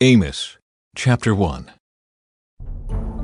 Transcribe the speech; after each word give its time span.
Amos 0.00 0.58
chapter 0.96 1.36
1 1.36 1.70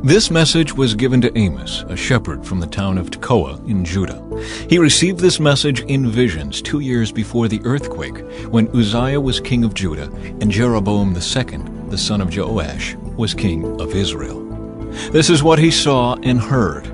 This 0.04 0.30
message 0.30 0.73
was 0.73 0.94
given 0.94 1.20
to 1.20 1.36
Amos, 1.36 1.85
a 1.89 1.96
shepherd 1.96 2.46
from 2.46 2.60
the 2.60 2.69
town 2.69 2.96
of 2.96 3.10
Tekoa 3.10 3.69
in 3.69 3.85
Judah. 3.85 4.25
He 4.69 4.79
received 4.79 5.19
this 5.19 5.41
message 5.41 5.80
in 5.80 6.09
visions 6.09 6.62
two 6.62 6.79
years 6.79 7.11
before 7.11 7.48
the 7.48 7.61
earthquake, 7.64 8.19
when 8.53 8.69
Uzziah 8.69 9.21
was 9.21 9.41
king 9.41 9.64
of 9.64 9.75
Judah 9.75 10.04
and 10.41 10.48
Jeroboam 10.48 11.09
II, 11.09 11.88
the 11.88 11.98
son 11.98 12.20
of 12.20 12.34
Joash, 12.34 12.95
was 13.16 13.34
king 13.34 13.80
of 13.80 13.96
Israel. 13.96 14.39
This 15.11 15.29
is 15.29 15.43
what 15.43 15.59
he 15.59 15.73
saw 15.73 16.14
and 16.23 16.41
heard. 16.41 16.84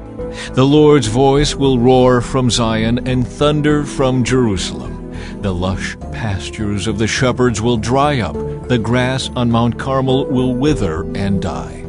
The 0.55 0.65
Lord's 0.65 1.09
voice 1.09 1.55
will 1.55 1.79
roar 1.79 2.23
from 2.23 2.49
Zion 2.49 3.07
and 3.07 3.29
thunder 3.29 3.85
from 3.85 4.25
Jerusalem. 4.25 5.13
The 5.43 5.53
lush 5.53 5.99
pastures 6.13 6.87
of 6.87 6.99
the 6.99 7.07
shepherds 7.07 7.61
will 7.61 7.77
dry 7.77 8.21
up, 8.21 8.37
the 8.69 8.79
grass 8.79 9.31
on 9.37 9.51
Mount 9.51 9.79
Carmel 9.79 10.27
will 10.27 10.53
wither 10.53 11.05
and 11.17 11.41
die. 11.41 11.83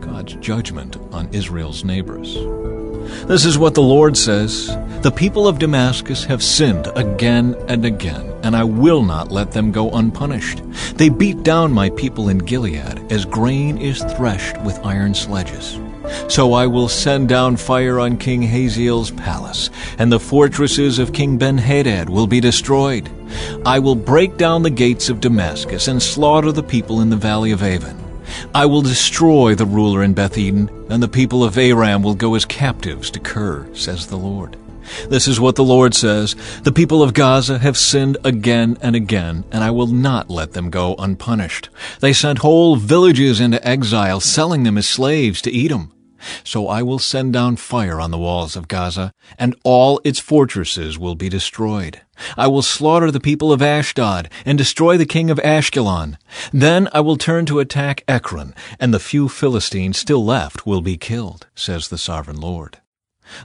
God's 0.00 0.34
judgment 0.36 0.96
on 1.12 1.28
Israel's 1.32 1.84
neighbors. 1.84 2.34
This 3.26 3.44
is 3.44 3.58
what 3.58 3.74
the 3.74 3.82
Lord 3.82 4.16
says 4.16 4.68
The 5.02 5.12
people 5.14 5.46
of 5.46 5.58
Damascus 5.58 6.24
have 6.24 6.42
sinned 6.42 6.88
again 6.96 7.54
and 7.68 7.84
again, 7.84 8.32
and 8.42 8.56
I 8.56 8.64
will 8.64 9.02
not 9.02 9.30
let 9.30 9.52
them 9.52 9.70
go 9.70 9.90
unpunished. 9.90 10.62
They 10.94 11.10
beat 11.10 11.42
down 11.42 11.70
my 11.72 11.90
people 11.90 12.30
in 12.30 12.38
Gilead 12.38 13.12
as 13.12 13.26
grain 13.26 13.76
is 13.76 14.02
threshed 14.16 14.56
with 14.62 14.84
iron 14.86 15.14
sledges. 15.14 15.78
So 16.28 16.52
I 16.52 16.66
will 16.66 16.88
send 16.88 17.28
down 17.28 17.56
fire 17.56 17.98
on 17.98 18.16
King 18.16 18.42
Hazael's 18.42 19.10
palace, 19.10 19.70
and 19.98 20.12
the 20.12 20.20
fortresses 20.20 20.98
of 20.98 21.12
King 21.12 21.38
Benhadad 21.38 22.08
will 22.08 22.26
be 22.26 22.40
destroyed. 22.40 23.10
I 23.64 23.78
will 23.78 23.94
break 23.94 24.36
down 24.36 24.62
the 24.62 24.70
gates 24.70 25.08
of 25.08 25.20
Damascus 25.20 25.88
and 25.88 26.02
slaughter 26.02 26.52
the 26.52 26.62
people 26.62 27.00
in 27.00 27.10
the 27.10 27.16
valley 27.16 27.50
of 27.50 27.62
Aven. 27.62 27.98
I 28.54 28.66
will 28.66 28.82
destroy 28.82 29.54
the 29.54 29.66
ruler 29.66 30.02
in 30.02 30.14
Beth 30.14 30.38
Eden, 30.38 30.70
and 30.90 31.02
the 31.02 31.08
people 31.08 31.44
of 31.44 31.58
Aram 31.58 32.02
will 32.02 32.14
go 32.14 32.34
as 32.34 32.44
captives 32.44 33.10
to 33.10 33.20
Kir, 33.20 33.68
says 33.74 34.06
the 34.06 34.16
Lord. 34.16 34.56
This 35.08 35.28
is 35.28 35.38
what 35.38 35.56
the 35.56 35.64
Lord 35.64 35.94
says 35.94 36.34
The 36.62 36.72
people 36.72 37.02
of 37.02 37.14
Gaza 37.14 37.58
have 37.58 37.76
sinned 37.76 38.16
again 38.24 38.78
and 38.80 38.96
again, 38.96 39.44
and 39.52 39.62
I 39.62 39.70
will 39.70 39.86
not 39.86 40.30
let 40.30 40.52
them 40.52 40.70
go 40.70 40.94
unpunished. 40.98 41.68
They 42.00 42.12
sent 42.12 42.38
whole 42.38 42.76
villages 42.76 43.40
into 43.40 43.66
exile, 43.66 44.20
selling 44.20 44.62
them 44.62 44.78
as 44.78 44.88
slaves 44.88 45.42
to 45.42 45.64
Edom. 45.64 45.92
So 46.44 46.68
I 46.68 46.82
will 46.82 46.98
send 46.98 47.32
down 47.32 47.56
fire 47.56 48.00
on 48.00 48.10
the 48.10 48.18
walls 48.18 48.56
of 48.56 48.68
Gaza, 48.68 49.12
and 49.38 49.54
all 49.64 50.00
its 50.04 50.18
fortresses 50.18 50.98
will 50.98 51.14
be 51.14 51.28
destroyed. 51.28 52.00
I 52.36 52.46
will 52.48 52.62
slaughter 52.62 53.10
the 53.10 53.20
people 53.20 53.52
of 53.52 53.62
Ashdod, 53.62 54.28
and 54.44 54.58
destroy 54.58 54.96
the 54.96 55.06
king 55.06 55.30
of 55.30 55.38
Ashkelon. 55.38 56.16
Then 56.52 56.88
I 56.92 57.00
will 57.00 57.16
turn 57.16 57.46
to 57.46 57.60
attack 57.60 58.04
Ekron, 58.08 58.54
and 58.80 58.92
the 58.92 58.98
few 58.98 59.28
Philistines 59.28 59.98
still 59.98 60.24
left 60.24 60.66
will 60.66 60.80
be 60.80 60.96
killed, 60.96 61.46
says 61.54 61.88
the 61.88 61.98
sovereign 61.98 62.40
Lord. 62.40 62.78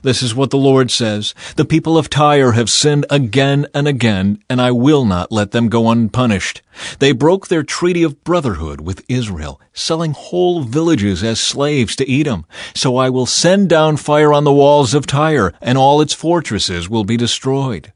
This 0.02 0.22
is 0.22 0.34
what 0.34 0.50
the 0.50 0.56
Lord 0.56 0.90
says 0.90 1.34
The 1.56 1.64
people 1.64 1.98
of 1.98 2.10
Tyre 2.10 2.52
have 2.52 2.70
sinned 2.70 3.06
again 3.10 3.66
and 3.74 3.88
again, 3.88 4.42
and 4.48 4.60
I 4.60 4.70
will 4.70 5.04
not 5.04 5.32
let 5.32 5.50
them 5.50 5.68
go 5.68 5.90
unpunished. 5.90 6.62
They 6.98 7.12
broke 7.12 7.48
their 7.48 7.62
treaty 7.62 8.02
of 8.02 8.22
brotherhood 8.24 8.80
with 8.80 9.04
Israel, 9.08 9.60
selling 9.72 10.12
whole 10.12 10.62
villages 10.62 11.22
as 11.22 11.40
slaves 11.40 11.96
to 11.96 12.12
Edom. 12.12 12.46
So 12.74 12.96
I 12.96 13.10
will 13.10 13.26
send 13.26 13.68
down 13.68 13.96
fire 13.96 14.32
on 14.32 14.44
the 14.44 14.52
walls 14.52 14.94
of 14.94 15.06
Tyre, 15.06 15.52
and 15.60 15.78
all 15.78 16.00
its 16.00 16.14
fortresses 16.14 16.88
will 16.88 17.04
be 17.04 17.16
destroyed. 17.16 17.92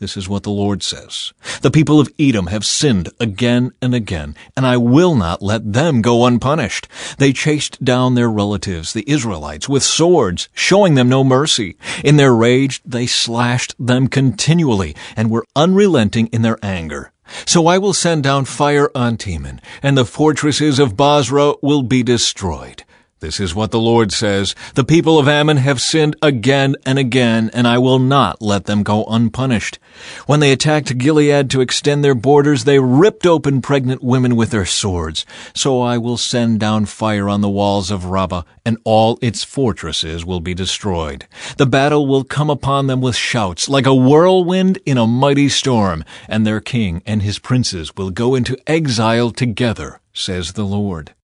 This 0.00 0.16
is 0.16 0.28
what 0.28 0.42
the 0.42 0.50
Lord 0.50 0.82
says. 0.82 1.32
The 1.62 1.70
people 1.70 2.00
of 2.00 2.12
Edom 2.18 2.48
have 2.48 2.64
sinned 2.64 3.10
again 3.20 3.72
and 3.80 3.94
again, 3.94 4.34
and 4.56 4.66
I 4.66 4.76
will 4.76 5.14
not 5.14 5.40
let 5.40 5.72
them 5.72 6.02
go 6.02 6.26
unpunished. 6.26 6.88
They 7.18 7.32
chased 7.32 7.82
down 7.84 8.14
their 8.14 8.28
relatives, 8.28 8.92
the 8.92 9.08
Israelites, 9.08 9.68
with 9.68 9.84
swords, 9.84 10.48
showing 10.52 10.94
them 10.94 11.08
no 11.08 11.22
mercy. 11.22 11.76
In 12.02 12.16
their 12.16 12.34
rage, 12.34 12.82
they 12.84 13.06
slashed 13.06 13.74
them 13.78 14.08
continually 14.08 14.96
and 15.16 15.30
were 15.30 15.46
unrelenting 15.54 16.26
in 16.28 16.42
their 16.42 16.58
anger. 16.60 17.12
So 17.46 17.66
I 17.66 17.78
will 17.78 17.94
send 17.94 18.24
down 18.24 18.44
fire 18.44 18.90
on 18.94 19.16
Teman, 19.16 19.60
and 19.82 19.96
the 19.96 20.04
fortresses 20.04 20.78
of 20.78 20.96
Bozrah 20.96 21.54
will 21.62 21.82
be 21.82 22.02
destroyed. 22.02 22.84
This 23.24 23.40
is 23.40 23.54
what 23.54 23.70
the 23.70 23.80
Lord 23.80 24.12
says 24.12 24.54
The 24.74 24.84
people 24.84 25.18
of 25.18 25.28
Ammon 25.28 25.56
have 25.56 25.80
sinned 25.80 26.14
again 26.20 26.76
and 26.84 26.98
again, 26.98 27.50
and 27.54 27.66
I 27.66 27.78
will 27.78 27.98
not 27.98 28.42
let 28.42 28.66
them 28.66 28.82
go 28.82 29.06
unpunished. 29.06 29.78
When 30.26 30.40
they 30.40 30.52
attacked 30.52 30.98
Gilead 30.98 31.48
to 31.48 31.62
extend 31.62 32.04
their 32.04 32.14
borders, 32.14 32.64
they 32.64 32.78
ripped 32.78 33.24
open 33.24 33.62
pregnant 33.62 34.04
women 34.04 34.36
with 34.36 34.50
their 34.50 34.66
swords. 34.66 35.24
So 35.54 35.80
I 35.80 35.96
will 35.96 36.18
send 36.18 36.60
down 36.60 36.84
fire 36.84 37.26
on 37.30 37.40
the 37.40 37.48
walls 37.48 37.90
of 37.90 38.04
Rabbah, 38.04 38.42
and 38.62 38.76
all 38.84 39.18
its 39.22 39.42
fortresses 39.42 40.26
will 40.26 40.40
be 40.40 40.52
destroyed. 40.52 41.26
The 41.56 41.64
battle 41.64 42.06
will 42.06 42.24
come 42.24 42.50
upon 42.50 42.88
them 42.88 43.00
with 43.00 43.16
shouts, 43.16 43.70
like 43.70 43.86
a 43.86 43.94
whirlwind 43.94 44.80
in 44.84 44.98
a 44.98 45.06
mighty 45.06 45.48
storm, 45.48 46.04
and 46.28 46.46
their 46.46 46.60
king 46.60 47.02
and 47.06 47.22
his 47.22 47.38
princes 47.38 47.96
will 47.96 48.10
go 48.10 48.34
into 48.34 48.58
exile 48.66 49.30
together, 49.30 49.98
says 50.12 50.52
the 50.52 50.66
Lord. 50.66 51.14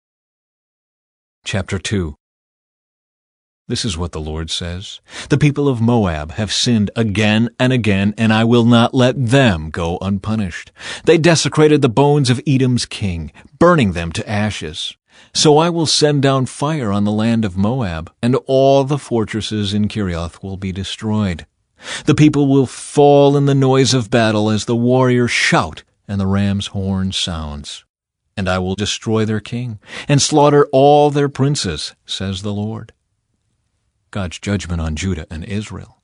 Chapter 1.44 1.78
2 1.78 2.16
This 3.66 3.84
is 3.84 3.96
what 3.96 4.12
the 4.12 4.20
Lord 4.20 4.50
says 4.50 5.00
The 5.30 5.38
people 5.38 5.68
of 5.68 5.80
Moab 5.80 6.32
have 6.32 6.52
sinned 6.52 6.90
again 6.94 7.48
and 7.58 7.72
again, 7.72 8.14
and 8.16 8.32
I 8.32 8.44
will 8.44 8.64
not 8.64 8.94
let 8.94 9.14
them 9.16 9.70
go 9.70 9.98
unpunished. 10.00 10.70
They 11.04 11.18
desecrated 11.18 11.82
the 11.82 11.88
bones 11.88 12.30
of 12.30 12.40
Edom's 12.46 12.86
king, 12.86 13.32
burning 13.58 13.92
them 13.92 14.12
to 14.12 14.28
ashes. 14.28 14.96
So 15.34 15.58
I 15.58 15.70
will 15.70 15.86
send 15.86 16.22
down 16.22 16.46
fire 16.46 16.92
on 16.92 17.04
the 17.04 17.10
land 17.10 17.44
of 17.44 17.56
Moab, 17.56 18.12
and 18.22 18.36
all 18.46 18.84
the 18.84 18.98
fortresses 18.98 19.74
in 19.74 19.88
Kerioth 19.88 20.42
will 20.42 20.56
be 20.56 20.72
destroyed. 20.72 21.46
The 22.04 22.14
people 22.14 22.46
will 22.48 22.66
fall 22.66 23.36
in 23.36 23.46
the 23.46 23.54
noise 23.54 23.94
of 23.94 24.10
battle 24.10 24.50
as 24.50 24.66
the 24.66 24.76
warriors 24.76 25.30
shout 25.30 25.82
and 26.06 26.20
the 26.20 26.26
ram's 26.26 26.68
horn 26.68 27.12
sounds 27.12 27.84
and 28.40 28.48
I 28.48 28.58
will 28.58 28.74
destroy 28.74 29.26
their 29.26 29.38
king, 29.38 29.78
and 30.08 30.22
slaughter 30.22 30.66
all 30.72 31.10
their 31.10 31.28
princes, 31.28 31.94
says 32.06 32.40
the 32.40 32.54
Lord. 32.54 32.94
God's 34.10 34.38
judgment 34.38 34.80
on 34.80 34.96
Judah 34.96 35.26
and 35.30 35.44
Israel. 35.44 35.99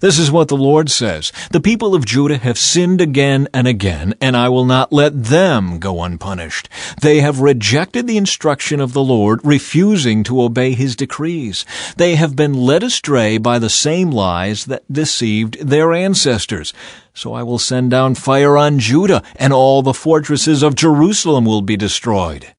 This 0.00 0.18
is 0.18 0.30
what 0.30 0.48
the 0.48 0.56
Lord 0.56 0.90
says 0.90 1.32
The 1.50 1.60
people 1.60 1.94
of 1.94 2.04
Judah 2.04 2.38
have 2.38 2.58
sinned 2.58 3.00
again 3.00 3.48
and 3.52 3.66
again, 3.66 4.14
and 4.20 4.36
I 4.36 4.48
will 4.48 4.64
not 4.64 4.92
let 4.92 5.24
them 5.24 5.78
go 5.78 6.02
unpunished. 6.02 6.68
They 7.00 7.20
have 7.20 7.40
rejected 7.40 8.06
the 8.06 8.16
instruction 8.16 8.80
of 8.80 8.92
the 8.92 9.02
Lord, 9.02 9.40
refusing 9.44 10.24
to 10.24 10.42
obey 10.42 10.72
his 10.72 10.96
decrees. 10.96 11.64
They 11.96 12.16
have 12.16 12.36
been 12.36 12.54
led 12.54 12.82
astray 12.82 13.38
by 13.38 13.58
the 13.58 13.70
same 13.70 14.10
lies 14.10 14.66
that 14.66 14.90
deceived 14.92 15.58
their 15.60 15.92
ancestors. 15.92 16.72
So 17.14 17.32
I 17.32 17.42
will 17.42 17.58
send 17.58 17.90
down 17.90 18.14
fire 18.14 18.56
on 18.56 18.78
Judah, 18.78 19.22
and 19.36 19.52
all 19.52 19.82
the 19.82 19.94
fortresses 19.94 20.62
of 20.62 20.74
Jerusalem 20.74 21.44
will 21.44 21.62
be 21.62 21.76
destroyed. 21.76 22.54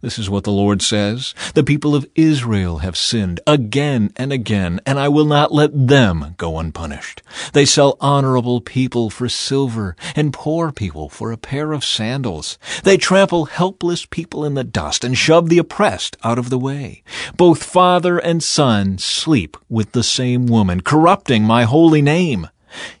This 0.00 0.16
is 0.16 0.30
what 0.30 0.44
the 0.44 0.52
Lord 0.52 0.80
says 0.80 1.34
The 1.54 1.64
people 1.64 1.96
of 1.96 2.06
Israel 2.14 2.78
have 2.78 2.96
sinned 2.96 3.40
again 3.48 4.12
and 4.14 4.32
again, 4.32 4.80
and 4.86 4.96
I 4.96 5.08
will 5.08 5.24
not 5.24 5.50
let 5.52 5.88
them 5.88 6.36
go 6.36 6.60
unpunished. 6.60 7.20
They 7.52 7.64
sell 7.64 7.96
honorable 8.00 8.60
people 8.60 9.10
for 9.10 9.28
silver, 9.28 9.96
and 10.14 10.32
poor 10.32 10.70
people 10.70 11.08
for 11.08 11.32
a 11.32 11.36
pair 11.36 11.72
of 11.72 11.84
sandals. 11.84 12.58
They 12.84 12.96
trample 12.96 13.46
helpless 13.46 14.06
people 14.06 14.44
in 14.44 14.54
the 14.54 14.62
dust, 14.62 15.02
and 15.02 15.18
shove 15.18 15.48
the 15.48 15.58
oppressed 15.58 16.16
out 16.22 16.38
of 16.38 16.48
the 16.48 16.60
way. 16.60 17.02
Both 17.36 17.64
father 17.64 18.18
and 18.18 18.40
son 18.40 18.98
sleep 18.98 19.56
with 19.68 19.90
the 19.90 20.04
same 20.04 20.46
woman, 20.46 20.80
corrupting 20.80 21.42
my 21.42 21.64
holy 21.64 22.02
name. 22.02 22.46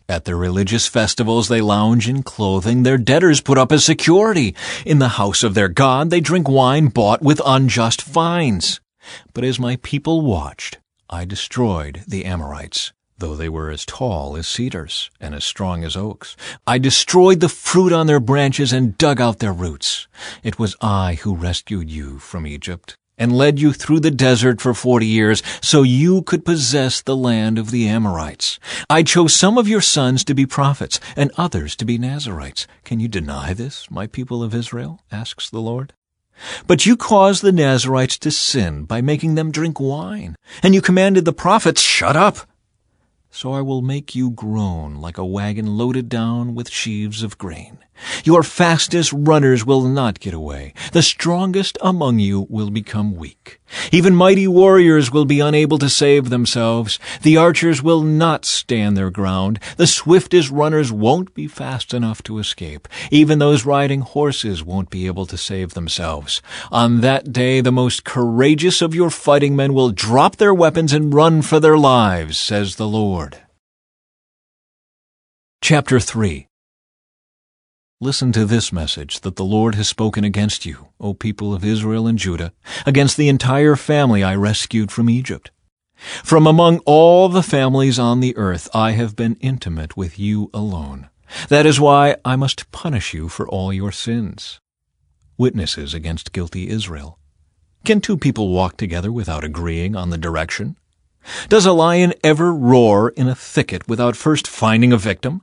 At 0.08 0.24
their 0.24 0.36
religious 0.36 0.86
festivals, 0.86 1.48
they 1.48 1.60
lounge 1.60 2.08
in 2.08 2.22
clothing 2.22 2.82
their 2.82 2.98
debtors 2.98 3.40
put 3.40 3.58
up 3.58 3.72
as 3.72 3.84
security. 3.84 4.54
In 4.86 4.98
the 4.98 5.16
house 5.20 5.42
of 5.42 5.54
their 5.54 5.68
God, 5.68 6.10
they 6.10 6.20
drink 6.20 6.48
wine 6.48 6.88
bought 6.88 7.22
with 7.22 7.40
unjust 7.44 8.02
fines. 8.02 8.80
But 9.34 9.44
as 9.44 9.58
my 9.58 9.76
people 9.76 10.22
watched, 10.22 10.78
I 11.10 11.24
destroyed 11.24 12.02
the 12.06 12.24
Amorites, 12.24 12.92
though 13.18 13.34
they 13.34 13.48
were 13.48 13.70
as 13.70 13.86
tall 13.86 14.36
as 14.36 14.46
cedars 14.46 15.10
and 15.20 15.34
as 15.34 15.44
strong 15.44 15.84
as 15.84 15.96
oaks. 15.96 16.36
I 16.66 16.78
destroyed 16.78 17.40
the 17.40 17.48
fruit 17.48 17.92
on 17.92 18.06
their 18.06 18.20
branches 18.20 18.72
and 18.72 18.98
dug 18.98 19.20
out 19.20 19.38
their 19.38 19.52
roots. 19.52 20.06
It 20.42 20.58
was 20.58 20.76
I 20.80 21.14
who 21.22 21.34
rescued 21.34 21.90
you 21.90 22.18
from 22.18 22.46
Egypt 22.46 22.96
and 23.18 23.36
led 23.36 23.58
you 23.60 23.72
through 23.72 24.00
the 24.00 24.10
desert 24.10 24.60
for 24.60 24.74
forty 24.74 25.06
years 25.06 25.42
so 25.60 25.82
you 25.82 26.22
could 26.22 26.44
possess 26.44 27.02
the 27.02 27.16
land 27.16 27.58
of 27.58 27.70
the 27.70 27.88
Amorites. 27.88 28.58
I 28.88 29.02
chose 29.02 29.34
some 29.34 29.58
of 29.58 29.68
your 29.68 29.80
sons 29.80 30.24
to 30.24 30.34
be 30.34 30.46
prophets 30.46 31.00
and 31.16 31.32
others 31.36 31.76
to 31.76 31.84
be 31.84 31.98
Nazirites. 31.98 32.66
Can 32.84 33.00
you 33.00 33.08
deny 33.08 33.52
this, 33.52 33.90
my 33.90 34.06
people 34.06 34.42
of 34.42 34.54
Israel? 34.54 35.00
asks 35.10 35.50
the 35.50 35.60
Lord. 35.60 35.92
But 36.66 36.86
you 36.86 36.96
caused 36.96 37.42
the 37.42 37.52
Nazirites 37.52 38.18
to 38.20 38.30
sin 38.30 38.84
by 38.84 39.00
making 39.00 39.34
them 39.34 39.50
drink 39.50 39.80
wine, 39.80 40.36
and 40.62 40.74
you 40.74 40.80
commanded 40.80 41.24
the 41.24 41.32
prophets, 41.32 41.80
Shut 41.80 42.16
up! 42.16 42.38
So 43.30 43.52
I 43.52 43.60
will 43.60 43.82
make 43.82 44.14
you 44.14 44.30
groan 44.30 44.96
like 44.96 45.18
a 45.18 45.24
wagon 45.24 45.78
loaded 45.78 46.08
down 46.08 46.54
with 46.54 46.70
sheaves 46.70 47.22
of 47.22 47.38
grain. 47.38 47.78
Your 48.24 48.42
fastest 48.42 49.12
runners 49.12 49.64
will 49.64 49.82
not 49.82 50.20
get 50.20 50.34
away. 50.34 50.72
The 50.92 51.02
strongest 51.02 51.78
among 51.80 52.18
you 52.18 52.46
will 52.48 52.70
become 52.70 53.16
weak. 53.16 53.57
Even 53.92 54.14
mighty 54.14 54.46
warriors 54.46 55.10
will 55.10 55.24
be 55.24 55.40
unable 55.40 55.78
to 55.78 55.88
save 55.88 56.30
themselves. 56.30 56.98
The 57.22 57.36
archers 57.36 57.82
will 57.82 58.02
not 58.02 58.44
stand 58.44 58.96
their 58.96 59.10
ground. 59.10 59.60
The 59.76 59.86
swiftest 59.86 60.50
runners 60.50 60.92
won't 60.92 61.34
be 61.34 61.46
fast 61.46 61.94
enough 61.94 62.22
to 62.24 62.38
escape. 62.38 62.88
Even 63.10 63.38
those 63.38 63.66
riding 63.66 64.00
horses 64.00 64.64
won't 64.64 64.90
be 64.90 65.06
able 65.06 65.26
to 65.26 65.36
save 65.36 65.74
themselves. 65.74 66.42
On 66.70 67.00
that 67.00 67.32
day, 67.32 67.60
the 67.60 67.72
most 67.72 68.04
courageous 68.04 68.82
of 68.82 68.94
your 68.94 69.10
fighting 69.10 69.54
men 69.54 69.74
will 69.74 69.90
drop 69.90 70.36
their 70.36 70.54
weapons 70.54 70.92
and 70.92 71.14
run 71.14 71.42
for 71.42 71.60
their 71.60 71.78
lives, 71.78 72.38
says 72.38 72.76
the 72.76 72.88
Lord. 72.88 73.38
Chapter 75.60 76.00
3 76.00 76.47
Listen 78.00 78.30
to 78.30 78.44
this 78.44 78.72
message 78.72 79.22
that 79.22 79.34
the 79.34 79.44
Lord 79.44 79.74
has 79.74 79.88
spoken 79.88 80.22
against 80.22 80.64
you, 80.64 80.86
O 81.00 81.14
people 81.14 81.52
of 81.52 81.64
Israel 81.64 82.06
and 82.06 82.16
Judah, 82.16 82.52
against 82.86 83.16
the 83.16 83.28
entire 83.28 83.74
family 83.74 84.22
I 84.22 84.36
rescued 84.36 84.92
from 84.92 85.10
Egypt. 85.10 85.50
From 86.22 86.46
among 86.46 86.78
all 86.86 87.28
the 87.28 87.42
families 87.42 87.98
on 87.98 88.20
the 88.20 88.36
earth, 88.36 88.68
I 88.72 88.92
have 88.92 89.16
been 89.16 89.34
intimate 89.40 89.96
with 89.96 90.16
you 90.16 90.48
alone. 90.54 91.08
That 91.48 91.66
is 91.66 91.80
why 91.80 92.14
I 92.24 92.36
must 92.36 92.70
punish 92.70 93.12
you 93.14 93.28
for 93.28 93.48
all 93.48 93.72
your 93.72 93.90
sins. 93.90 94.60
Witnesses 95.36 95.92
against 95.92 96.32
guilty 96.32 96.68
Israel. 96.68 97.18
Can 97.84 98.00
two 98.00 98.16
people 98.16 98.50
walk 98.50 98.76
together 98.76 99.10
without 99.10 99.42
agreeing 99.42 99.96
on 99.96 100.10
the 100.10 100.18
direction? 100.18 100.76
Does 101.48 101.66
a 101.66 101.72
lion 101.72 102.14
ever 102.22 102.54
roar 102.54 103.08
in 103.08 103.26
a 103.26 103.34
thicket 103.34 103.88
without 103.88 104.14
first 104.14 104.46
finding 104.46 104.92
a 104.92 104.96
victim? 104.96 105.42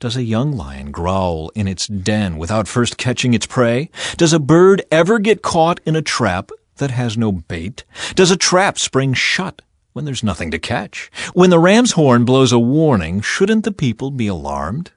Does 0.00 0.16
a 0.16 0.22
young 0.22 0.56
lion 0.56 0.92
growl 0.92 1.50
in 1.56 1.66
its 1.66 1.88
den 1.88 2.38
without 2.38 2.68
first 2.68 2.98
catching 2.98 3.34
its 3.34 3.46
prey? 3.46 3.90
Does 4.16 4.32
a 4.32 4.38
bird 4.38 4.80
ever 4.92 5.18
get 5.18 5.42
caught 5.42 5.80
in 5.84 5.96
a 5.96 6.02
trap 6.02 6.50
that 6.76 6.92
has 6.92 7.18
no 7.18 7.32
bait? 7.32 7.84
Does 8.14 8.30
a 8.30 8.36
trap 8.36 8.78
spring 8.78 9.12
shut 9.12 9.60
when 9.94 10.04
there's 10.04 10.22
nothing 10.22 10.52
to 10.52 10.58
catch? 10.60 11.10
When 11.34 11.50
the 11.50 11.58
ram's 11.58 11.92
horn 11.92 12.24
blows 12.24 12.52
a 12.52 12.60
warning, 12.60 13.22
shouldn't 13.22 13.64
the 13.64 13.72
people 13.72 14.12
be 14.12 14.28
alarmed? 14.28 14.92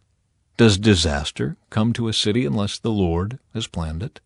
Does 0.56 0.78
disaster 0.78 1.58
come 1.72 1.94
to 1.94 2.08
a 2.08 2.14
city 2.14 2.46
unless 2.46 2.78
the 2.78 2.92
Lord 2.92 3.40
has 3.56 3.66
planned 3.66 4.04
it? 4.04 4.20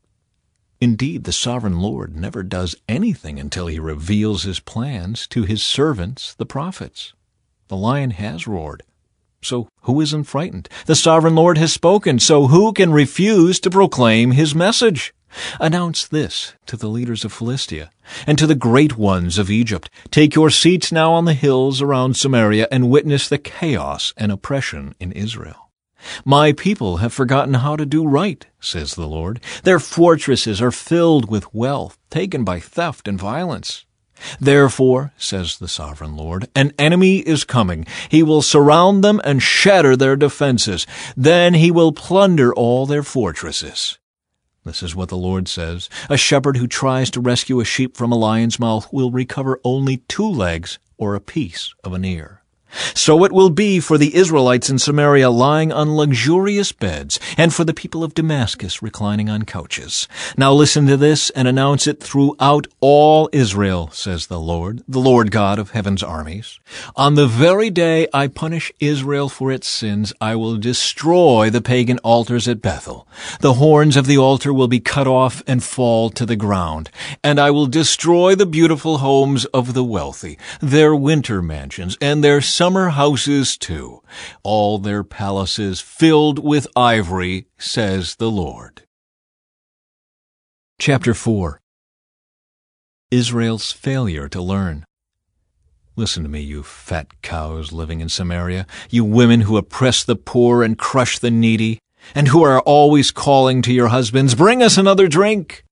Indeed, 0.81 1.23
the 1.23 1.31
sovereign 1.31 1.79
Lord 1.79 2.17
never 2.17 2.43
does 2.43 2.75
anything 2.89 3.39
until 3.39 3.67
he 3.67 3.79
reveals 3.79 4.43
his 4.43 4.59
plans 4.59 5.25
to 5.27 5.43
his 5.43 5.63
servants, 5.63 6.33
the 6.33 6.45
prophets. 6.45 7.13
The 7.69 7.77
lion 7.77 8.11
has 8.11 8.45
roared. 8.45 8.83
So 9.45 9.69
who 9.81 10.01
isn't 10.01 10.23
frightened? 10.23 10.69
The 10.87 10.95
sovereign 10.95 11.35
Lord 11.35 11.59
has 11.59 11.71
spoken, 11.71 12.17
so 12.17 12.47
who 12.47 12.73
can 12.73 12.91
refuse 12.91 13.59
to 13.59 13.69
proclaim 13.69 14.31
his 14.31 14.55
message? 14.55 15.13
Announce 15.59 16.07
this 16.07 16.53
to 16.65 16.75
the 16.75 16.87
leaders 16.87 17.23
of 17.23 17.31
Philistia 17.31 17.91
and 18.25 18.39
to 18.39 18.47
the 18.47 18.55
great 18.55 18.97
ones 18.97 19.37
of 19.37 19.51
Egypt. 19.51 19.91
Take 20.09 20.33
your 20.33 20.49
seats 20.49 20.91
now 20.91 21.13
on 21.13 21.25
the 21.25 21.35
hills 21.35 21.79
around 21.79 22.17
Samaria 22.17 22.67
and 22.71 22.89
witness 22.89 23.29
the 23.29 23.37
chaos 23.37 24.15
and 24.17 24.31
oppression 24.31 24.95
in 24.99 25.11
Israel. 25.11 25.69
My 26.23 26.51
people 26.51 26.97
have 26.97 27.13
forgotten 27.13 27.55
how 27.55 27.75
to 27.75 27.85
do 27.85 28.03
right, 28.03 28.45
says 28.59 28.95
the 28.95 29.07
Lord. 29.07 29.39
Their 29.63 29.79
fortresses 29.79 30.59
are 30.59 30.71
filled 30.71 31.29
with 31.29 31.53
wealth, 31.53 31.99
taken 32.09 32.43
by 32.43 32.59
theft 32.59 33.07
and 33.07 33.19
violence. 33.19 33.85
Therefore, 34.39 35.13
says 35.17 35.57
the 35.57 35.67
sovereign 35.67 36.15
Lord, 36.15 36.47
an 36.55 36.71
enemy 36.79 37.17
is 37.19 37.43
coming. 37.43 37.85
He 38.09 38.23
will 38.23 38.41
surround 38.41 39.03
them 39.03 39.21
and 39.23 39.41
shatter 39.41 39.95
their 39.95 40.15
defenses. 40.15 40.87
Then 41.15 41.53
he 41.53 41.71
will 41.71 41.91
plunder 41.91 42.53
all 42.53 42.85
their 42.85 43.03
fortresses. 43.03 43.97
This 44.63 44.81
is 44.81 44.95
what 44.95 45.09
the 45.09 45.17
Lord 45.17 45.47
says. 45.47 45.89
A 46.09 46.17
shepherd 46.17 46.57
who 46.57 46.67
tries 46.67 47.11
to 47.11 47.21
rescue 47.21 47.59
a 47.59 47.65
sheep 47.65 47.95
from 47.95 48.11
a 48.11 48.17
lion's 48.17 48.59
mouth 48.59 48.91
will 48.91 49.11
recover 49.11 49.59
only 49.63 49.97
two 49.97 50.27
legs 50.27 50.79
or 50.97 51.13
a 51.13 51.21
piece 51.21 51.73
of 51.83 51.93
an 51.93 52.03
ear. 52.03 52.41
So 52.93 53.23
it 53.23 53.31
will 53.31 53.49
be 53.49 53.79
for 53.79 53.97
the 53.97 54.15
Israelites 54.15 54.69
in 54.69 54.79
Samaria 54.79 55.29
lying 55.29 55.71
on 55.71 55.95
luxurious 55.95 56.71
beds, 56.71 57.19
and 57.37 57.53
for 57.53 57.63
the 57.63 57.73
people 57.73 58.03
of 58.03 58.13
Damascus 58.13 58.81
reclining 58.81 59.29
on 59.29 59.43
couches. 59.43 60.07
Now 60.37 60.51
listen 60.51 60.85
to 60.87 60.97
this 60.97 61.29
and 61.29 61.47
announce 61.47 61.87
it 61.87 62.01
throughout 62.01 62.67
all 62.81 63.29
Israel, 63.31 63.89
says 63.91 64.27
the 64.27 64.39
Lord, 64.39 64.83
the 64.87 64.99
Lord 64.99 65.31
God 65.31 65.57
of 65.57 65.71
heaven's 65.71 66.03
armies. 66.03 66.59
On 66.95 67.15
the 67.15 67.27
very 67.27 67.69
day 67.69 68.07
I 68.13 68.27
punish 68.27 68.71
Israel 68.79 69.29
for 69.29 69.51
its 69.51 69.67
sins, 69.67 70.13
I 70.19 70.35
will 70.35 70.57
destroy 70.57 71.49
the 71.49 71.61
pagan 71.61 71.99
altars 71.99 72.47
at 72.47 72.61
Bethel. 72.61 73.07
The 73.39 73.53
horns 73.53 73.95
of 73.95 74.05
the 74.05 74.17
altar 74.17 74.53
will 74.53 74.67
be 74.67 74.79
cut 74.79 75.07
off 75.07 75.41
and 75.47 75.63
fall 75.63 76.09
to 76.11 76.25
the 76.25 76.35
ground, 76.35 76.89
and 77.23 77.39
I 77.39 77.51
will 77.51 77.67
destroy 77.67 78.35
the 78.35 78.45
beautiful 78.45 78.97
homes 78.97 79.45
of 79.45 79.73
the 79.73 79.83
wealthy, 79.83 80.37
their 80.59 80.95
winter 80.95 81.41
mansions, 81.41 81.97
and 82.01 82.23
their 82.23 82.41
summer 82.41 82.64
houses 82.73 83.57
too, 83.57 84.01
all 84.43 84.79
their 84.79 85.03
palaces 85.03 85.81
filled 85.81 86.39
with 86.39 86.67
ivory, 86.75 87.47
says 87.57 88.15
the 88.15 88.31
Lord. 88.31 88.83
Chapter 90.79 91.13
4 91.13 91.61
Israel's 93.11 93.71
failure 93.71 94.27
to 94.29 94.41
learn. 94.41 94.83
Listen 95.95 96.23
to 96.23 96.29
me, 96.29 96.41
you 96.41 96.63
fat 96.63 97.21
cows 97.21 97.71
living 97.71 98.01
in 98.01 98.09
Samaria, 98.09 98.65
you 98.89 99.05
women 99.05 99.41
who 99.41 99.57
oppress 99.57 100.03
the 100.03 100.15
poor 100.15 100.63
and 100.63 100.77
crush 100.77 101.19
the 101.19 101.31
needy, 101.31 101.79
and 102.15 102.29
who 102.29 102.43
are 102.43 102.61
always 102.61 103.11
calling 103.11 103.61
to 103.61 103.71
your 103.73 103.89
husbands, 103.89 104.33
Bring 104.33 104.63
us 104.63 104.77
another 104.77 105.07
drink! 105.07 105.64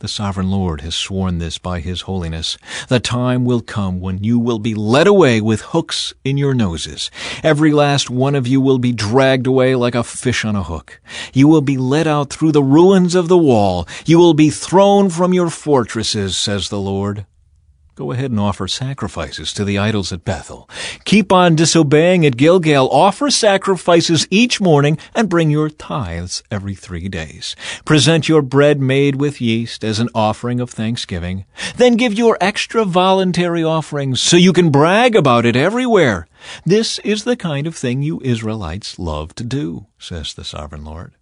The 0.00 0.08
sovereign 0.08 0.50
Lord 0.50 0.80
has 0.80 0.94
sworn 0.94 1.40
this 1.40 1.58
by 1.58 1.80
his 1.80 2.00
holiness. 2.02 2.56
The 2.88 3.00
time 3.00 3.44
will 3.44 3.60
come 3.60 4.00
when 4.00 4.24
you 4.24 4.38
will 4.38 4.58
be 4.58 4.74
led 4.74 5.06
away 5.06 5.42
with 5.42 5.60
hooks 5.60 6.14
in 6.24 6.38
your 6.38 6.54
noses. 6.54 7.10
Every 7.42 7.70
last 7.70 8.08
one 8.08 8.34
of 8.34 8.46
you 8.46 8.62
will 8.62 8.78
be 8.78 8.92
dragged 8.92 9.46
away 9.46 9.74
like 9.74 9.94
a 9.94 10.02
fish 10.02 10.42
on 10.42 10.56
a 10.56 10.62
hook. 10.62 11.02
You 11.34 11.48
will 11.48 11.60
be 11.60 11.76
led 11.76 12.06
out 12.06 12.30
through 12.30 12.52
the 12.52 12.62
ruins 12.62 13.14
of 13.14 13.28
the 13.28 13.36
wall. 13.36 13.86
You 14.06 14.18
will 14.18 14.32
be 14.32 14.48
thrown 14.48 15.10
from 15.10 15.34
your 15.34 15.50
fortresses, 15.50 16.34
says 16.34 16.70
the 16.70 16.80
Lord. 16.80 17.26
Go 18.00 18.12
ahead 18.12 18.30
and 18.30 18.40
offer 18.40 18.66
sacrifices 18.66 19.52
to 19.52 19.62
the 19.62 19.76
idols 19.76 20.10
at 20.10 20.24
Bethel. 20.24 20.70
Keep 21.04 21.30
on 21.32 21.54
disobeying 21.54 22.24
at 22.24 22.38
Gilgal. 22.38 22.88
Offer 22.88 23.30
sacrifices 23.30 24.26
each 24.30 24.58
morning 24.58 24.96
and 25.14 25.28
bring 25.28 25.50
your 25.50 25.68
tithes 25.68 26.42
every 26.50 26.74
three 26.74 27.10
days. 27.10 27.54
Present 27.84 28.26
your 28.26 28.40
bread 28.40 28.80
made 28.80 29.16
with 29.16 29.42
yeast 29.42 29.84
as 29.84 30.00
an 30.00 30.08
offering 30.14 30.60
of 30.60 30.70
thanksgiving. 30.70 31.44
Then 31.76 31.96
give 31.96 32.14
your 32.14 32.38
extra 32.40 32.86
voluntary 32.86 33.62
offerings 33.62 34.22
so 34.22 34.38
you 34.38 34.54
can 34.54 34.70
brag 34.70 35.14
about 35.14 35.44
it 35.44 35.54
everywhere. 35.54 36.26
This 36.64 37.00
is 37.00 37.24
the 37.24 37.36
kind 37.36 37.66
of 37.66 37.76
thing 37.76 38.00
you 38.00 38.18
Israelites 38.24 38.98
love 38.98 39.34
to 39.34 39.44
do, 39.44 39.88
says 39.98 40.32
the 40.32 40.42
sovereign 40.42 40.86
Lord. 40.86 41.12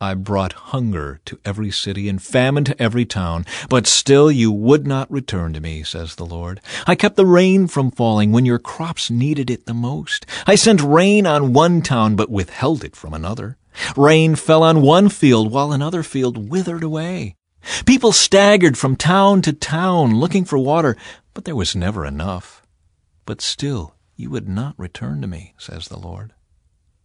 I 0.00 0.14
brought 0.14 0.52
hunger 0.52 1.20
to 1.24 1.40
every 1.44 1.72
city 1.72 2.08
and 2.08 2.22
famine 2.22 2.62
to 2.64 2.80
every 2.80 3.04
town, 3.04 3.44
but 3.68 3.88
still 3.88 4.30
you 4.30 4.52
would 4.52 4.86
not 4.86 5.10
return 5.10 5.52
to 5.54 5.60
me, 5.60 5.82
says 5.82 6.14
the 6.14 6.24
Lord. 6.26 6.60
I 6.86 6.94
kept 6.94 7.16
the 7.16 7.26
rain 7.26 7.66
from 7.66 7.90
falling 7.90 8.30
when 8.30 8.46
your 8.46 8.60
crops 8.60 9.10
needed 9.10 9.50
it 9.50 9.66
the 9.66 9.74
most. 9.74 10.24
I 10.46 10.54
sent 10.54 10.80
rain 10.80 11.26
on 11.26 11.52
one 11.52 11.82
town, 11.82 12.14
but 12.14 12.30
withheld 12.30 12.84
it 12.84 12.94
from 12.94 13.12
another. 13.12 13.56
Rain 13.96 14.36
fell 14.36 14.62
on 14.62 14.82
one 14.82 15.08
field 15.08 15.50
while 15.50 15.72
another 15.72 16.04
field 16.04 16.48
withered 16.48 16.84
away. 16.84 17.34
People 17.84 18.12
staggered 18.12 18.78
from 18.78 18.94
town 18.94 19.42
to 19.42 19.52
town 19.52 20.20
looking 20.20 20.44
for 20.44 20.58
water, 20.58 20.96
but 21.34 21.44
there 21.44 21.56
was 21.56 21.74
never 21.74 22.06
enough. 22.06 22.62
But 23.26 23.40
still 23.40 23.96
you 24.14 24.30
would 24.30 24.48
not 24.48 24.78
return 24.78 25.20
to 25.22 25.26
me, 25.26 25.54
says 25.58 25.88
the 25.88 25.98
Lord. 25.98 26.34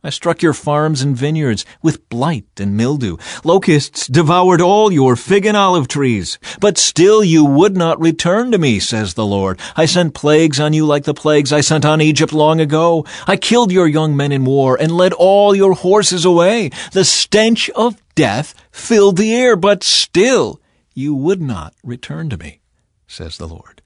I 0.05 0.09
struck 0.09 0.41
your 0.41 0.53
farms 0.53 1.01
and 1.01 1.15
vineyards 1.15 1.65
with 1.81 2.09
blight 2.09 2.59
and 2.59 2.75
mildew. 2.75 3.15
Locusts 3.45 4.05
devoured 4.07 4.59
all 4.59 4.91
your 4.91 5.15
fig 5.15 5.45
and 5.45 5.55
olive 5.55 5.87
trees. 5.87 6.37
But 6.59 6.77
still 6.77 7.23
you 7.23 7.45
would 7.45 7.77
not 7.77 8.01
return 8.01 8.51
to 8.51 8.57
me, 8.57 8.79
says 8.79 9.13
the 9.13 9.25
Lord. 9.25 9.61
I 9.77 9.85
sent 9.85 10.13
plagues 10.13 10.59
on 10.59 10.73
you 10.73 10.85
like 10.85 11.05
the 11.05 11.13
plagues 11.13 11.53
I 11.53 11.61
sent 11.61 11.85
on 11.85 12.01
Egypt 12.01 12.33
long 12.33 12.59
ago. 12.59 13.05
I 13.27 13.37
killed 13.37 13.71
your 13.71 13.87
young 13.87 14.17
men 14.17 14.33
in 14.33 14.43
war 14.43 14.77
and 14.77 14.91
led 14.91 15.13
all 15.13 15.55
your 15.55 15.73
horses 15.73 16.25
away. 16.25 16.71
The 16.91 17.05
stench 17.05 17.69
of 17.69 17.95
death 18.13 18.53
filled 18.71 19.15
the 19.15 19.33
air, 19.33 19.55
but 19.55 19.83
still 19.83 20.59
you 20.93 21.15
would 21.15 21.41
not 21.41 21.75
return 21.81 22.29
to 22.29 22.37
me, 22.37 22.59
says 23.07 23.37
the 23.37 23.47
Lord. 23.47 23.81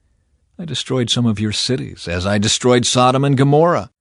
I 0.58 0.64
destroyed 0.64 1.10
some 1.10 1.26
of 1.26 1.38
your 1.38 1.52
cities, 1.52 2.08
as 2.08 2.26
I 2.26 2.38
destroyed 2.38 2.84
Sodom 2.84 3.24
and 3.24 3.36
Gomorrah. 3.36 3.92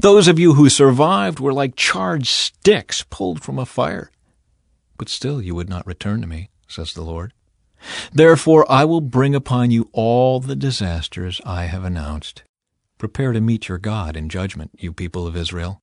Those 0.00 0.28
of 0.28 0.38
you 0.38 0.54
who 0.54 0.68
survived 0.68 1.40
were 1.40 1.52
like 1.52 1.76
charred 1.76 2.26
sticks 2.26 3.04
pulled 3.10 3.42
from 3.42 3.58
a 3.58 3.66
fire. 3.66 4.10
But 4.96 5.08
still 5.08 5.42
you 5.42 5.54
would 5.54 5.68
not 5.68 5.86
return 5.86 6.20
to 6.20 6.26
me, 6.26 6.50
says 6.68 6.94
the 6.94 7.02
Lord. 7.02 7.32
Therefore 8.12 8.70
I 8.70 8.84
will 8.84 9.00
bring 9.00 9.34
upon 9.34 9.70
you 9.70 9.90
all 9.92 10.40
the 10.40 10.56
disasters 10.56 11.40
I 11.44 11.64
have 11.64 11.84
announced. 11.84 12.42
Prepare 12.98 13.32
to 13.32 13.40
meet 13.40 13.68
your 13.68 13.78
God 13.78 14.16
in 14.16 14.28
judgment, 14.28 14.70
you 14.78 14.92
people 14.92 15.26
of 15.26 15.36
Israel. 15.36 15.82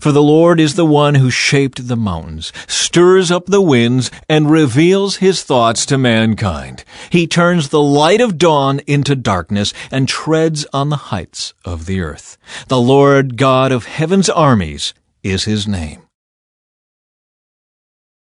For 0.00 0.12
the 0.12 0.22
Lord 0.22 0.60
is 0.60 0.74
the 0.74 0.86
one 0.86 1.16
who 1.16 1.30
shaped 1.30 1.88
the 1.88 1.96
mountains, 1.96 2.52
stirs 2.66 3.30
up 3.30 3.46
the 3.46 3.60
winds, 3.60 4.10
and 4.28 4.50
reveals 4.50 5.16
his 5.16 5.42
thoughts 5.42 5.86
to 5.86 5.98
mankind. 5.98 6.84
He 7.10 7.26
turns 7.26 7.68
the 7.68 7.82
light 7.82 8.20
of 8.20 8.38
dawn 8.38 8.80
into 8.86 9.14
darkness 9.14 9.72
and 9.90 10.08
treads 10.08 10.66
on 10.72 10.88
the 10.88 10.96
heights 10.96 11.54
of 11.64 11.86
the 11.86 12.00
earth. 12.00 12.36
The 12.68 12.80
Lord 12.80 13.36
God 13.36 13.72
of 13.72 13.86
heaven's 13.86 14.28
armies 14.28 14.94
is 15.22 15.44
his 15.44 15.66
name. 15.66 16.02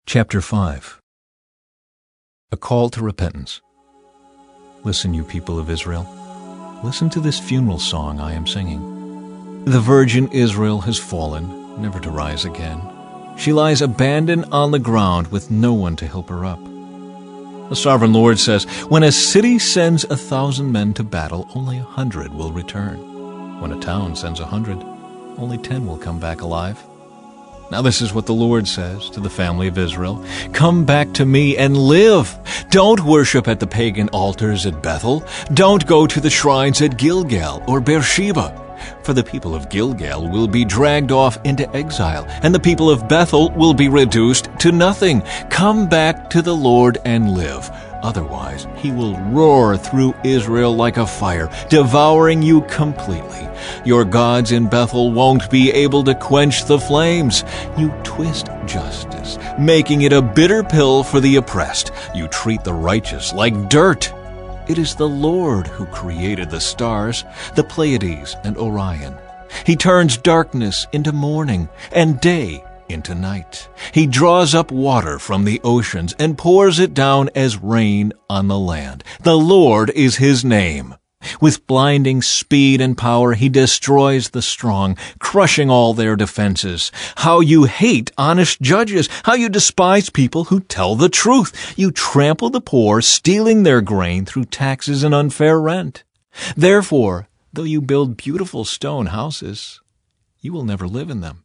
Chapter 0.06 0.42
5 0.42 1.00
A 2.52 2.58
Call 2.58 2.90
to 2.90 3.02
Repentance. 3.02 3.62
Listen, 4.84 5.14
you 5.14 5.24
people 5.24 5.60
of 5.60 5.70
Israel. 5.70 6.08
Listen 6.84 7.10
to 7.12 7.20
this 7.20 7.40
funeral 7.40 7.78
song 7.78 8.20
I 8.20 8.34
am 8.34 8.48
singing. 8.48 9.01
The 9.66 9.80
virgin 9.80 10.28
Israel 10.32 10.82
has 10.82 10.98
fallen, 10.98 11.80
never 11.80 12.00
to 12.00 12.10
rise 12.10 12.46
again. 12.46 12.82
She 13.38 13.54
lies 13.54 13.84
abandoned 13.84 14.46
on 14.52 14.72
the 14.72 14.80
ground 14.80 15.28
with 15.28 15.52
no 15.52 15.72
one 15.72 15.96
to 15.98 16.08
help 16.08 16.30
her 16.30 16.44
up. 16.44 16.60
The 17.70 17.76
sovereign 17.76 18.12
Lord 18.12 18.40
says, 18.40 18.64
When 18.90 19.04
a 19.04 19.12
city 19.12 19.60
sends 19.60 20.04
a 20.04 20.18
thousand 20.18 20.72
men 20.72 20.96
to 20.96 21.04
battle, 21.04 21.48
only 21.54 21.78
a 21.78 21.84
hundred 21.84 22.34
will 22.34 22.52
return. 22.52 23.62
When 23.62 23.72
a 23.72 23.80
town 23.80 24.16
sends 24.16 24.40
a 24.40 24.48
hundred, 24.48 24.80
only 25.38 25.60
ten 25.60 25.86
will 25.86 25.98
come 25.98 26.20
back 26.20 26.42
alive. 26.42 26.84
Now, 27.70 27.84
this 27.84 28.02
is 28.02 28.16
what 28.16 28.26
the 28.26 28.34
Lord 28.34 28.68
says 28.68 29.12
to 29.12 29.20
the 29.20 29.30
family 29.30 29.68
of 29.68 29.78
Israel 29.78 30.26
Come 30.54 30.86
back 30.86 31.14
to 31.14 31.26
me 31.26 31.56
and 31.56 31.78
live. 31.78 32.36
Don't 32.72 33.02
worship 33.02 33.48
at 33.48 33.60
the 33.60 33.68
pagan 33.68 34.10
altars 34.10 34.66
at 34.66 34.82
Bethel. 34.82 35.24
Don't 35.54 35.86
go 35.86 36.08
to 36.08 36.20
the 36.20 36.32
shrines 36.32 36.82
at 36.82 36.98
Gilgal 36.98 37.64
or 37.68 37.80
Beersheba. 37.80 38.61
For 39.04 39.14
the 39.14 39.24
people 39.24 39.56
of 39.56 39.70
Gilgal 39.70 40.30
will 40.30 40.48
be 40.48 40.66
dragged 40.66 41.12
off 41.12 41.38
into 41.44 41.70
exile, 41.76 42.26
and 42.44 42.54
the 42.54 42.60
people 42.60 42.90
of 42.90 43.08
Bethel 43.08 43.52
will 43.52 43.74
be 43.74 43.90
reduced 43.90 44.50
to 44.60 44.72
nothing. 44.72 45.22
Come 45.50 45.88
back 45.88 46.30
to 46.32 46.42
the 46.42 46.56
Lord 46.56 46.98
and 47.06 47.34
live. 47.34 47.70
Otherwise, 48.04 48.68
he 48.76 48.92
will 48.92 49.16
roar 49.30 49.78
through 49.78 50.16
Israel 50.24 50.76
like 50.76 50.98
a 50.98 51.06
fire, 51.06 51.50
devouring 51.70 52.42
you 52.42 52.62
completely. 52.62 53.48
Your 53.86 54.06
gods 54.06 54.52
in 54.52 54.68
Bethel 54.68 55.12
won't 55.12 55.50
be 55.52 55.72
able 55.72 56.04
to 56.06 56.16
quench 56.16 56.66
the 56.66 56.80
flames. 56.80 57.44
You 57.78 57.90
twist 58.04 58.48
justice, 58.66 59.38
making 59.60 60.02
it 60.02 60.14
a 60.14 60.22
bitter 60.22 60.64
pill 60.64 61.04
for 61.04 61.20
the 61.20 61.36
oppressed. 61.36 61.92
You 62.16 62.28
treat 62.28 62.64
the 62.64 62.74
righteous 62.74 63.34
like 63.34 63.70
dirt. 63.70 64.12
It 64.72 64.78
is 64.78 64.96
the 64.96 65.10
Lord 65.10 65.68
who 65.68 65.86
created 65.88 66.50
the 66.50 66.62
stars, 66.62 67.26
the 67.58 67.64
Pleiades 67.66 68.38
and 68.46 68.56
Orion. 68.56 69.18
He 69.66 69.76
turns 69.76 70.16
darkness 70.16 70.88
into 70.94 71.12
morning 71.12 71.68
and 71.92 72.22
day 72.22 72.64
into 72.88 73.14
night. 73.14 73.68
He 73.94 74.08
draws 74.08 74.56
up 74.56 74.72
water 74.72 75.20
from 75.20 75.44
the 75.44 75.60
oceans 75.66 76.16
and 76.18 76.38
pours 76.38 76.80
it 76.80 76.94
down 76.94 77.30
as 77.36 77.62
rain 77.62 78.14
on 78.30 78.48
the 78.48 78.58
land. 78.58 79.04
The 79.24 79.38
Lord 79.38 79.90
is 79.90 80.16
his 80.16 80.46
name. 80.46 80.96
With 81.40 81.66
blinding 81.68 82.22
speed 82.22 82.82
and 82.82 82.98
power, 82.98 83.34
he 83.34 83.50
destroys 83.50 84.30
the 84.30 84.42
strong, 84.42 84.98
crushing 85.20 85.70
all 85.70 85.94
their 85.94 86.16
defenses. 86.16 86.92
How 87.18 87.40
you 87.40 87.66
hate 87.66 88.12
honest 88.18 88.62
judges! 88.62 89.10
How 89.24 89.34
you 89.34 89.50
despise 89.50 90.10
people 90.10 90.46
who 90.46 90.60
tell 90.60 90.96
the 90.96 91.10
truth! 91.10 91.74
You 91.78 91.92
trample 91.92 92.50
the 92.50 92.62
poor, 92.62 93.02
stealing 93.02 93.64
their 93.64 93.82
grain 93.82 94.26
through 94.26 94.46
taxes 94.46 95.04
and 95.04 95.14
unfair 95.14 95.60
rent. 95.60 96.04
Therefore, 96.56 97.28
though 97.54 97.64
you 97.64 97.82
build 97.82 98.18
beautiful 98.18 98.66
stone 98.66 99.08
houses, 99.08 99.82
you 100.40 100.54
will 100.54 100.66
never 100.66 100.88
live 100.88 101.10
in 101.10 101.22
them. 101.22 101.44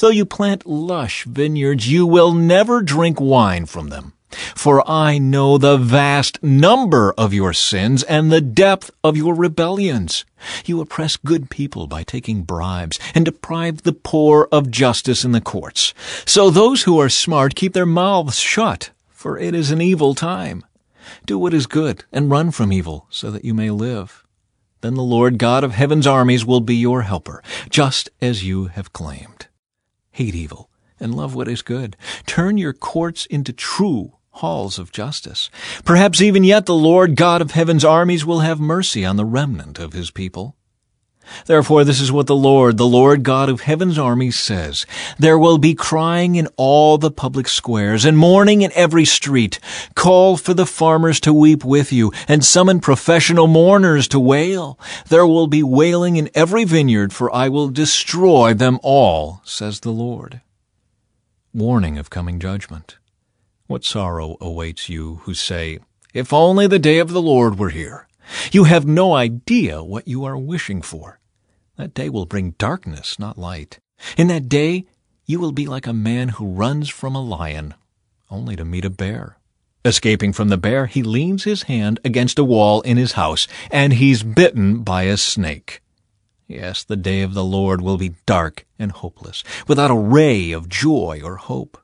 Though 0.00 0.10
you 0.10 0.24
plant 0.24 0.66
lush 0.66 1.24
vineyards, 1.24 1.90
you 1.90 2.06
will 2.06 2.32
never 2.32 2.80
drink 2.80 3.20
wine 3.20 3.66
from 3.66 3.88
them. 3.88 4.14
For 4.54 4.88
I 4.88 5.18
know 5.18 5.58
the 5.58 5.76
vast 5.76 6.42
number 6.42 7.14
of 7.16 7.34
your 7.34 7.52
sins 7.52 8.02
and 8.02 8.30
the 8.30 8.40
depth 8.40 8.90
of 9.02 9.16
your 9.16 9.34
rebellions. 9.34 10.24
You 10.64 10.80
oppress 10.80 11.16
good 11.16 11.50
people 11.50 11.86
by 11.86 12.02
taking 12.02 12.42
bribes 12.42 12.98
and 13.14 13.24
deprive 13.24 13.82
the 13.82 13.92
poor 13.92 14.48
of 14.52 14.70
justice 14.70 15.24
in 15.24 15.32
the 15.32 15.40
courts. 15.40 15.94
So 16.26 16.50
those 16.50 16.82
who 16.82 17.00
are 17.00 17.08
smart 17.08 17.54
keep 17.54 17.72
their 17.72 17.86
mouths 17.86 18.38
shut, 18.38 18.90
for 19.08 19.38
it 19.38 19.54
is 19.54 19.70
an 19.70 19.80
evil 19.80 20.14
time. 20.14 20.64
Do 21.26 21.38
what 21.38 21.54
is 21.54 21.66
good 21.66 22.04
and 22.12 22.30
run 22.30 22.50
from 22.50 22.72
evil 22.72 23.06
so 23.10 23.30
that 23.30 23.44
you 23.44 23.54
may 23.54 23.70
live. 23.70 24.24
Then 24.80 24.94
the 24.94 25.02
Lord 25.02 25.38
God 25.38 25.64
of 25.64 25.72
heaven's 25.72 26.06
armies 26.06 26.44
will 26.44 26.60
be 26.60 26.76
your 26.76 27.02
helper, 27.02 27.42
just 27.70 28.10
as 28.20 28.44
you 28.44 28.66
have 28.66 28.92
claimed. 28.92 29.48
Hate 30.10 30.34
evil 30.34 30.68
and 31.00 31.14
love 31.14 31.34
what 31.34 31.48
is 31.48 31.62
good. 31.62 31.96
Turn 32.26 32.58
your 32.58 32.72
courts 32.72 33.26
into 33.26 33.52
true 33.52 34.12
halls 34.34 34.78
of 34.78 34.92
justice. 34.92 35.50
Perhaps 35.84 36.20
even 36.20 36.44
yet 36.44 36.66
the 36.66 36.74
Lord 36.74 37.16
God 37.16 37.40
of 37.40 37.52
heaven's 37.52 37.84
armies 37.84 38.26
will 38.26 38.40
have 38.40 38.58
mercy 38.60 39.04
on 39.04 39.16
the 39.16 39.24
remnant 39.24 39.78
of 39.78 39.92
his 39.92 40.10
people. 40.10 40.56
Therefore, 41.46 41.84
this 41.84 42.00
is 42.00 42.12
what 42.12 42.26
the 42.26 42.36
Lord, 42.36 42.76
the 42.76 42.86
Lord 42.86 43.22
God 43.22 43.48
of 43.48 43.62
heaven's 43.62 43.98
armies 43.98 44.38
says. 44.38 44.86
There 45.18 45.38
will 45.38 45.58
be 45.58 45.74
crying 45.74 46.36
in 46.36 46.48
all 46.56 46.98
the 46.98 47.10
public 47.10 47.48
squares 47.48 48.04
and 48.04 48.16
mourning 48.18 48.62
in 48.62 48.72
every 48.74 49.04
street. 49.04 49.58
Call 49.94 50.36
for 50.36 50.54
the 50.54 50.66
farmers 50.66 51.20
to 51.20 51.32
weep 51.32 51.64
with 51.64 51.92
you 51.92 52.12
and 52.28 52.44
summon 52.44 52.80
professional 52.80 53.46
mourners 53.46 54.08
to 54.08 54.20
wail. 54.20 54.78
There 55.08 55.26
will 55.26 55.46
be 55.46 55.62
wailing 55.62 56.16
in 56.16 56.30
every 56.34 56.64
vineyard, 56.64 57.12
for 57.12 57.34
I 57.34 57.48
will 57.48 57.68
destroy 57.68 58.54
them 58.54 58.78
all, 58.82 59.40
says 59.44 59.80
the 59.80 59.92
Lord. 59.92 60.40
Warning 61.52 61.98
of 61.98 62.10
coming 62.10 62.40
judgment. 62.40 62.98
What 63.66 63.82
sorrow 63.82 64.36
awaits 64.42 64.90
you 64.90 65.20
who 65.22 65.32
say, 65.32 65.78
If 66.12 66.34
only 66.34 66.66
the 66.66 66.78
day 66.78 66.98
of 66.98 67.12
the 67.12 67.22
Lord 67.22 67.58
were 67.58 67.70
here. 67.70 68.06
You 68.52 68.64
have 68.64 68.86
no 68.86 69.14
idea 69.14 69.82
what 69.82 70.06
you 70.06 70.22
are 70.24 70.36
wishing 70.36 70.82
for. 70.82 71.18
That 71.76 71.94
day 71.94 72.10
will 72.10 72.26
bring 72.26 72.50
darkness, 72.58 73.18
not 73.18 73.38
light. 73.38 73.80
In 74.18 74.28
that 74.28 74.50
day, 74.50 74.84
you 75.24 75.40
will 75.40 75.52
be 75.52 75.66
like 75.66 75.86
a 75.86 75.94
man 75.94 76.28
who 76.30 76.52
runs 76.52 76.90
from 76.90 77.14
a 77.14 77.22
lion, 77.22 77.72
only 78.30 78.54
to 78.54 78.66
meet 78.66 78.84
a 78.84 78.90
bear. 78.90 79.38
Escaping 79.82 80.34
from 80.34 80.50
the 80.50 80.58
bear, 80.58 80.84
he 80.84 81.02
leans 81.02 81.44
his 81.44 81.62
hand 81.62 82.00
against 82.04 82.38
a 82.38 82.44
wall 82.44 82.82
in 82.82 82.98
his 82.98 83.12
house, 83.12 83.48
and 83.70 83.94
he's 83.94 84.22
bitten 84.22 84.82
by 84.82 85.04
a 85.04 85.16
snake. 85.16 85.80
Yes, 86.46 86.84
the 86.84 86.96
day 86.96 87.22
of 87.22 87.32
the 87.32 87.44
Lord 87.44 87.80
will 87.80 87.96
be 87.96 88.14
dark 88.26 88.66
and 88.78 88.92
hopeless, 88.92 89.42
without 89.66 89.90
a 89.90 89.94
ray 89.94 90.52
of 90.52 90.68
joy 90.68 91.22
or 91.24 91.36
hope. 91.36 91.78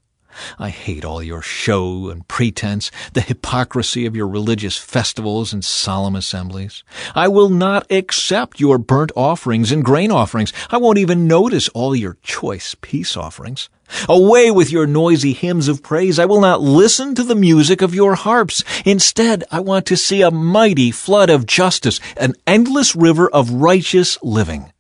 I 0.59 0.71
hate 0.71 1.05
all 1.05 1.23
your 1.23 1.43
show 1.43 2.09
and 2.09 2.27
pretense, 2.29 2.91
the 3.13 3.21
hypocrisy 3.21 4.07
of 4.07 4.17
your 4.17 4.29
religious 4.29 4.77
festivals 4.77 5.53
and 5.53 5.65
solemn 5.65 6.17
assemblies. 6.17 6.85
I 7.15 7.29
will 7.29 7.49
not 7.49 7.91
accept 7.91 8.61
your 8.61 8.79
burnt 8.79 9.13
offerings 9.17 9.73
and 9.73 9.85
grain 9.85 10.11
offerings. 10.11 10.53
I 10.71 10.79
won't 10.79 10.99
even 10.99 11.27
notice 11.27 11.69
all 11.71 11.95
your 11.95 12.17
choice 12.23 12.75
peace 12.81 13.17
offerings. 13.17 13.69
Away 14.09 14.51
with 14.51 14.71
your 14.71 14.87
noisy 14.87 15.33
hymns 15.33 15.69
of 15.69 15.83
praise. 15.83 16.19
I 16.19 16.25
will 16.27 16.41
not 16.41 16.61
listen 16.61 17.15
to 17.17 17.25
the 17.25 17.35
music 17.35 17.83
of 17.83 17.95
your 17.95 18.15
harps. 18.15 18.63
Instead, 18.85 19.45
I 19.51 19.61
want 19.61 19.87
to 19.87 19.97
see 19.97 20.23
a 20.23 20.31
mighty 20.31 20.91
flood 20.91 21.29
of 21.29 21.47
justice, 21.47 21.99
an 22.17 22.35
endless 22.47 22.95
river 22.95 23.29
of 23.29 23.51
righteous 23.51 24.17
living. 24.23 24.73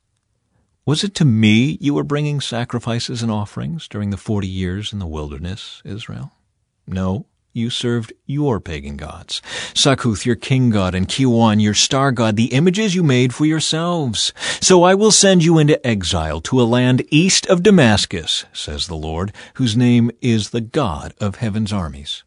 Was 0.90 1.04
it 1.04 1.14
to 1.14 1.24
me 1.24 1.78
you 1.80 1.94
were 1.94 2.02
bringing 2.02 2.40
sacrifices 2.40 3.22
and 3.22 3.30
offerings 3.30 3.86
during 3.86 4.10
the 4.10 4.16
forty 4.16 4.48
years 4.48 4.92
in 4.92 4.98
the 4.98 5.06
wilderness, 5.06 5.80
Israel? 5.84 6.32
No, 6.84 7.26
you 7.52 7.70
served 7.70 8.12
your 8.26 8.58
pagan 8.58 8.96
gods. 8.96 9.40
Sakkuth, 9.72 10.26
your 10.26 10.34
king 10.34 10.70
god, 10.70 10.96
and 10.96 11.08
Kaiwan, 11.08 11.60
your 11.60 11.74
star 11.74 12.10
god, 12.10 12.34
the 12.34 12.52
images 12.52 12.96
you 12.96 13.04
made 13.04 13.32
for 13.32 13.44
yourselves. 13.44 14.32
So 14.60 14.82
I 14.82 14.96
will 14.96 15.12
send 15.12 15.44
you 15.44 15.58
into 15.58 15.86
exile 15.86 16.40
to 16.40 16.60
a 16.60 16.66
land 16.66 17.04
east 17.08 17.46
of 17.46 17.62
Damascus, 17.62 18.46
says 18.52 18.88
the 18.88 18.96
Lord, 18.96 19.32
whose 19.54 19.76
name 19.76 20.10
is 20.20 20.50
the 20.50 20.60
God 20.60 21.14
of 21.20 21.36
heaven's 21.36 21.72
armies. 21.72 22.24